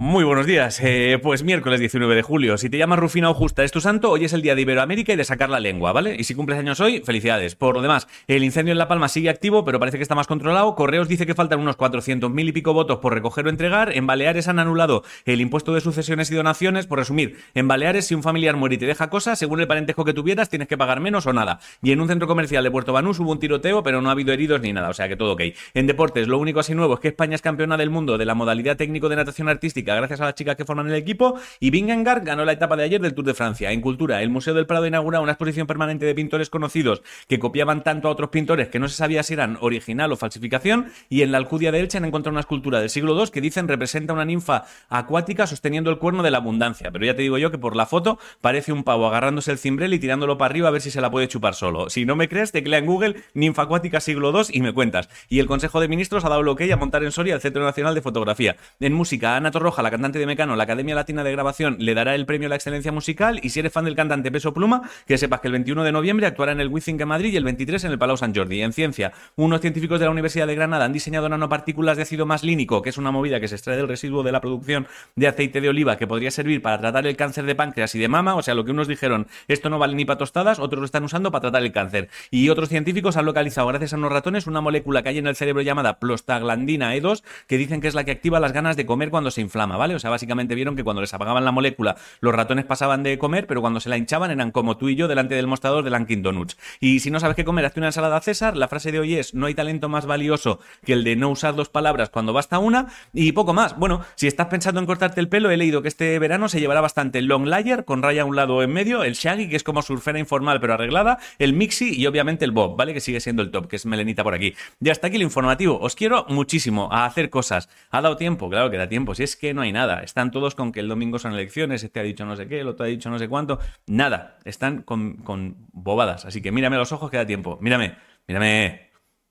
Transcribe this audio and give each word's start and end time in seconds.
Muy 0.00 0.22
buenos 0.22 0.46
días. 0.46 0.78
Eh, 0.80 1.18
pues 1.20 1.42
miércoles 1.42 1.80
19 1.80 2.14
de 2.14 2.22
julio. 2.22 2.56
Si 2.56 2.70
te 2.70 2.78
llamas 2.78 3.00
Rufina 3.00 3.30
o 3.30 3.34
Justa 3.34 3.64
es 3.64 3.72
tu 3.72 3.80
santo, 3.80 4.12
hoy 4.12 4.26
es 4.26 4.32
el 4.32 4.42
día 4.42 4.54
de 4.54 4.60
Iberoamérica 4.62 5.12
y 5.12 5.16
de 5.16 5.24
sacar 5.24 5.50
la 5.50 5.58
lengua, 5.58 5.90
¿vale? 5.90 6.14
Y 6.16 6.22
si 6.22 6.36
cumples 6.36 6.56
años 6.56 6.78
hoy, 6.78 7.02
felicidades. 7.04 7.56
Por 7.56 7.74
lo 7.74 7.82
demás, 7.82 8.06
el 8.28 8.44
incendio 8.44 8.70
en 8.70 8.78
La 8.78 8.86
Palma 8.86 9.08
sigue 9.08 9.28
activo, 9.28 9.64
pero 9.64 9.80
parece 9.80 9.96
que 9.96 10.04
está 10.04 10.14
más 10.14 10.28
controlado. 10.28 10.76
Correos 10.76 11.08
dice 11.08 11.26
que 11.26 11.34
faltan 11.34 11.58
unos 11.58 11.76
400.000 11.76 12.48
y 12.48 12.52
pico 12.52 12.74
votos 12.74 12.98
por 12.98 13.12
recoger 13.12 13.46
o 13.46 13.50
entregar. 13.50 13.90
En 13.92 14.06
Baleares 14.06 14.46
han 14.46 14.60
anulado 14.60 15.02
el 15.24 15.40
impuesto 15.40 15.74
de 15.74 15.80
sucesiones 15.80 16.30
y 16.30 16.36
donaciones. 16.36 16.86
Por 16.86 17.00
resumir, 17.00 17.36
en 17.54 17.66
Baleares, 17.66 18.06
si 18.06 18.14
un 18.14 18.22
familiar 18.22 18.56
muere 18.56 18.76
y 18.76 18.78
te 18.78 18.86
deja 18.86 19.10
cosas, 19.10 19.36
según 19.36 19.58
el 19.58 19.66
parentesco 19.66 20.04
que 20.04 20.14
tuvieras, 20.14 20.48
tienes 20.48 20.68
que 20.68 20.78
pagar 20.78 21.00
menos 21.00 21.26
o 21.26 21.32
nada. 21.32 21.58
Y 21.82 21.90
en 21.90 22.00
un 22.00 22.06
centro 22.06 22.28
comercial 22.28 22.62
de 22.62 22.70
Puerto 22.70 22.92
Banús 22.92 23.18
hubo 23.18 23.32
un 23.32 23.40
tiroteo, 23.40 23.82
pero 23.82 24.00
no 24.00 24.10
ha 24.10 24.12
habido 24.12 24.32
heridos 24.32 24.60
ni 24.60 24.72
nada, 24.72 24.90
o 24.90 24.94
sea 24.94 25.08
que 25.08 25.16
todo 25.16 25.32
ok. 25.32 25.42
En 25.74 25.88
deportes, 25.88 26.28
lo 26.28 26.38
único 26.38 26.60
así 26.60 26.72
nuevo 26.76 26.94
es 26.94 27.00
que 27.00 27.08
España 27.08 27.34
es 27.34 27.42
campeona 27.42 27.76
del 27.76 27.90
mundo 27.90 28.16
de 28.16 28.26
la 28.26 28.36
modalidad 28.36 28.76
técnico 28.76 29.08
de 29.08 29.16
natación 29.16 29.48
artística 29.48 29.87
gracias 29.94 30.20
a 30.20 30.24
las 30.24 30.34
chicas 30.34 30.56
que 30.56 30.64
forman 30.64 30.88
el 30.88 30.94
equipo. 30.94 31.38
Y 31.60 31.70
Vingegaard 31.70 32.24
ganó 32.24 32.44
la 32.44 32.52
etapa 32.52 32.76
de 32.76 32.84
ayer 32.84 33.00
del 33.00 33.14
Tour 33.14 33.26
de 33.26 33.34
Francia. 33.34 33.72
En 33.72 33.80
cultura, 33.80 34.22
el 34.22 34.30
Museo 34.30 34.54
del 34.54 34.66
Prado 34.66 34.86
inaugura 34.86 35.20
una 35.20 35.32
exposición 35.32 35.66
permanente 35.66 36.06
de 36.06 36.14
pintores 36.14 36.50
conocidos 36.50 37.02
que 37.26 37.38
copiaban 37.38 37.82
tanto 37.82 38.08
a 38.08 38.10
otros 38.10 38.30
pintores 38.30 38.68
que 38.68 38.78
no 38.78 38.88
se 38.88 38.94
sabía 38.94 39.22
si 39.22 39.34
eran 39.34 39.58
original 39.60 40.12
o 40.12 40.16
falsificación. 40.16 40.92
Y 41.08 41.22
en 41.22 41.32
la 41.32 41.38
Alcudia 41.38 41.72
de 41.72 41.80
Elche 41.80 41.98
han 41.98 42.04
encontrado 42.04 42.34
una 42.34 42.40
escultura 42.40 42.80
del 42.80 42.90
siglo 42.90 43.18
II 43.18 43.30
que 43.32 43.40
dicen 43.40 43.68
representa 43.68 44.12
una 44.12 44.24
ninfa 44.24 44.64
acuática 44.88 45.46
sosteniendo 45.46 45.90
el 45.90 45.98
cuerno 45.98 46.22
de 46.22 46.30
la 46.30 46.38
abundancia. 46.38 46.90
Pero 46.92 47.04
ya 47.04 47.16
te 47.16 47.22
digo 47.22 47.38
yo 47.38 47.50
que 47.50 47.58
por 47.58 47.74
la 47.74 47.86
foto 47.86 48.18
parece 48.40 48.72
un 48.72 48.84
pavo 48.84 49.06
agarrándose 49.06 49.50
el 49.50 49.58
cimbrel 49.58 49.94
y 49.94 49.98
tirándolo 49.98 50.38
para 50.38 50.50
arriba 50.50 50.68
a 50.68 50.70
ver 50.70 50.80
si 50.80 50.90
se 50.90 51.00
la 51.00 51.10
puede 51.10 51.28
chupar 51.28 51.54
solo. 51.54 51.90
Si 51.90 52.04
no 52.04 52.16
me 52.16 52.28
crees, 52.28 52.52
teclea 52.52 52.78
en 52.78 52.86
Google 52.86 53.16
ninfa 53.34 53.62
acuática 53.62 54.00
siglo 54.00 54.30
II 54.32 54.46
y 54.52 54.60
me 54.60 54.72
cuentas. 54.72 55.08
Y 55.28 55.40
el 55.40 55.46
Consejo 55.46 55.80
de 55.80 55.88
Ministros 55.88 56.24
ha 56.24 56.28
dado 56.28 56.42
lo 56.42 56.54
que 56.54 56.68
a 56.72 56.76
montar 56.76 57.02
en 57.04 57.12
Soria 57.12 57.34
el 57.34 57.40
Centro 57.40 57.64
Nacional 57.64 57.94
de 57.94 58.02
Fotografía. 58.02 58.56
En 58.80 58.92
música, 58.92 59.36
Ana 59.36 59.50
Torroja, 59.50 59.77
la 59.82 59.90
cantante 59.90 60.18
de 60.18 60.26
Mecano, 60.26 60.56
la 60.56 60.64
Academia 60.64 60.94
Latina 60.94 61.24
de 61.24 61.32
Grabación 61.32 61.76
le 61.78 61.94
dará 61.94 62.14
el 62.14 62.26
premio 62.26 62.46
a 62.46 62.50
la 62.50 62.56
excelencia 62.56 62.92
musical 62.92 63.40
y 63.42 63.50
si 63.50 63.60
eres 63.60 63.72
fan 63.72 63.84
del 63.84 63.96
cantante 63.96 64.30
Peso 64.30 64.54
Pluma, 64.54 64.82
que 65.06 65.18
sepas 65.18 65.40
que 65.40 65.48
el 65.48 65.52
21 65.52 65.84
de 65.84 65.92
noviembre 65.92 66.26
actuará 66.26 66.52
en 66.52 66.60
el 66.60 66.68
Wizzing 66.68 67.00
en 67.00 67.08
Madrid 67.08 67.32
y 67.32 67.36
el 67.36 67.44
23 67.44 67.84
en 67.84 67.92
el 67.92 67.98
Palau 67.98 68.16
Sant 68.16 68.36
Jordi. 68.36 68.62
En 68.62 68.72
ciencia, 68.72 69.12
unos 69.36 69.60
científicos 69.60 70.00
de 70.00 70.06
la 70.06 70.10
Universidad 70.10 70.46
de 70.46 70.54
Granada 70.54 70.84
han 70.84 70.92
diseñado 70.92 71.28
nanopartículas 71.28 71.96
de 71.96 72.02
ácido 72.02 72.26
línico, 72.42 72.82
que 72.82 72.90
es 72.90 72.98
una 72.98 73.10
movida 73.10 73.40
que 73.40 73.48
se 73.48 73.54
extrae 73.54 73.76
del 73.76 73.88
residuo 73.88 74.22
de 74.22 74.32
la 74.32 74.40
producción 74.40 74.86
de 75.16 75.28
aceite 75.28 75.60
de 75.60 75.68
oliva 75.68 75.96
que 75.96 76.06
podría 76.06 76.30
servir 76.30 76.62
para 76.62 76.78
tratar 76.78 77.06
el 77.06 77.16
cáncer 77.16 77.44
de 77.44 77.54
páncreas 77.54 77.94
y 77.94 77.98
de 77.98 78.08
mama, 78.08 78.34
o 78.34 78.42
sea, 78.42 78.54
lo 78.54 78.64
que 78.64 78.70
unos 78.70 78.88
dijeron, 78.88 79.26
esto 79.48 79.70
no 79.70 79.78
vale 79.78 79.94
ni 79.94 80.04
para 80.04 80.18
tostadas, 80.18 80.58
otros 80.58 80.80
lo 80.80 80.86
están 80.86 81.04
usando 81.04 81.30
para 81.30 81.42
tratar 81.42 81.62
el 81.62 81.72
cáncer. 81.72 82.08
Y 82.30 82.48
otros 82.48 82.68
científicos 82.68 83.16
han 83.16 83.24
localizado, 83.24 83.66
gracias 83.68 83.92
a 83.92 83.96
unos 83.96 84.12
ratones, 84.12 84.46
una 84.46 84.60
molécula 84.60 85.02
que 85.02 85.10
hay 85.10 85.18
en 85.18 85.26
el 85.26 85.36
cerebro 85.36 85.62
llamada 85.62 85.98
prostaglandina 85.98 86.94
E2, 86.94 87.22
que 87.46 87.58
dicen 87.58 87.80
que 87.80 87.88
es 87.88 87.94
la 87.94 88.04
que 88.04 88.12
activa 88.12 88.40
las 88.40 88.52
ganas 88.52 88.76
de 88.76 88.86
comer 88.86 89.10
cuando 89.10 89.30
se 89.30 89.40
inflama, 89.40 89.57
¿vale? 89.66 89.94
O 89.94 89.98
sea, 89.98 90.10
básicamente 90.10 90.54
vieron 90.54 90.76
que 90.76 90.84
cuando 90.84 91.00
les 91.00 91.12
apagaban 91.14 91.44
la 91.44 91.52
molécula, 91.52 91.96
los 92.20 92.34
ratones 92.34 92.64
pasaban 92.64 93.02
de 93.02 93.18
comer, 93.18 93.46
pero 93.46 93.60
cuando 93.60 93.80
se 93.80 93.88
la 93.88 93.96
hinchaban 93.96 94.30
eran 94.30 94.50
como 94.50 94.76
tú 94.76 94.88
y 94.88 94.94
yo 94.94 95.08
delante 95.08 95.34
del 95.34 95.46
mostrador 95.46 95.84
de 95.84 95.90
Lankin 95.90 96.22
Donuts. 96.22 96.56
Y 96.80 97.00
si 97.00 97.10
no 97.10 97.20
sabes 97.20 97.36
qué 97.36 97.44
comer, 97.44 97.64
hazte 97.64 97.80
una 97.80 97.88
ensalada 97.88 98.20
César. 98.20 98.56
La 98.56 98.68
frase 98.68 98.92
de 98.92 99.00
hoy 99.00 99.14
es, 99.14 99.34
no 99.34 99.46
hay 99.46 99.54
talento 99.54 99.88
más 99.88 100.06
valioso 100.06 100.60
que 100.84 100.92
el 100.92 101.04
de 101.04 101.16
no 101.16 101.30
usar 101.30 101.54
dos 101.54 101.68
palabras 101.68 102.10
cuando 102.10 102.32
basta 102.32 102.58
una, 102.58 102.88
y 103.12 103.32
poco 103.32 103.54
más. 103.54 103.76
Bueno, 103.76 104.02
si 104.14 104.26
estás 104.26 104.46
pensando 104.46 104.80
en 104.80 104.86
cortarte 104.86 105.20
el 105.20 105.28
pelo, 105.28 105.50
he 105.50 105.56
leído 105.56 105.82
que 105.82 105.88
este 105.88 106.18
verano 106.18 106.48
se 106.48 106.60
llevará 106.60 106.80
bastante 106.80 107.18
el 107.18 107.26
long 107.26 107.46
layer, 107.46 107.84
con 107.84 108.02
raya 108.02 108.22
a 108.22 108.24
un 108.24 108.36
lado 108.36 108.62
en 108.62 108.72
medio, 108.72 109.02
el 109.02 109.14
shaggy, 109.14 109.48
que 109.48 109.56
es 109.56 109.64
como 109.64 109.82
surfera 109.82 110.18
informal 110.18 110.60
pero 110.60 110.74
arreglada, 110.74 111.18
el 111.38 111.52
mixi 111.52 111.94
y 111.94 112.06
obviamente 112.06 112.44
el 112.44 112.52
bob, 112.52 112.76
¿vale? 112.76 112.94
Que 112.94 113.00
sigue 113.00 113.20
siendo 113.20 113.42
el 113.42 113.50
top, 113.50 113.68
que 113.68 113.76
es 113.76 113.86
melenita 113.86 114.22
por 114.22 114.34
aquí. 114.34 114.54
Ya 114.80 114.92
está 114.92 115.08
aquí 115.08 115.16
el 115.16 115.22
informativo. 115.22 115.78
Os 115.80 115.94
quiero 115.94 116.26
muchísimo 116.28 116.88
a 116.92 117.04
hacer 117.04 117.30
cosas. 117.30 117.68
¿Ha 117.90 118.00
dado 118.00 118.16
tiempo? 118.16 118.48
Claro 118.48 118.70
que 118.70 118.76
da 118.76 118.88
tiempo. 118.88 119.14
Si 119.14 119.22
es 119.22 119.36
que 119.36 119.47
no 119.54 119.62
hay 119.62 119.72
nada. 119.72 120.02
Están 120.02 120.30
todos 120.30 120.54
con 120.54 120.72
que 120.72 120.80
el 120.80 120.88
domingo 120.88 121.18
son 121.18 121.32
elecciones, 121.32 121.82
este 121.84 122.00
ha 122.00 122.02
dicho 122.02 122.24
no 122.24 122.36
sé 122.36 122.48
qué, 122.48 122.60
el 122.60 122.68
otro 122.68 122.84
ha 122.84 122.88
dicho 122.88 123.10
no 123.10 123.18
sé 123.18 123.28
cuánto. 123.28 123.58
Nada. 123.86 124.38
Están 124.44 124.82
con, 124.82 125.16
con 125.18 125.66
bobadas. 125.72 126.24
Así 126.24 126.42
que 126.42 126.52
mírame 126.52 126.76
los 126.76 126.92
ojos 126.92 127.10
que 127.10 127.16
da 127.16 127.26
tiempo. 127.26 127.58
Mírame, 127.60 127.96
mírame. 128.26 128.90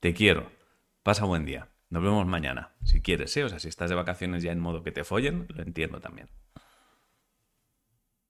Te 0.00 0.14
quiero. 0.14 0.50
Pasa 1.02 1.24
buen 1.24 1.44
día. 1.44 1.68
Nos 1.90 2.02
vemos 2.02 2.26
mañana, 2.26 2.72
si 2.84 3.00
quieres, 3.00 3.34
¿eh? 3.38 3.44
O 3.44 3.48
sea, 3.48 3.58
si 3.58 3.68
estás 3.68 3.88
de 3.88 3.96
vacaciones 3.96 4.42
ya 4.42 4.52
en 4.52 4.60
modo 4.60 4.82
que 4.82 4.92
te 4.92 5.04
follen, 5.04 5.46
lo 5.48 5.62
entiendo 5.62 6.00
también. 6.00 6.28